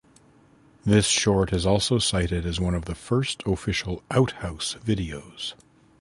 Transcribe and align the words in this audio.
This 0.83 1.05
short 1.05 1.53
is 1.53 1.63
also 1.63 1.99
cited 1.99 2.43
as 2.43 2.59
one 2.59 2.73
of 2.73 2.85
the 2.85 2.95
first 2.95 3.43
official 3.45 4.01
"Outhouse" 4.09 4.73
videos. 4.83 5.53